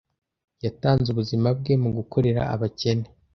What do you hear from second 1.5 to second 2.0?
bwe mu